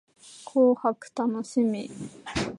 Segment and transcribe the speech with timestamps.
[0.47, 1.87] 紅白楽しみ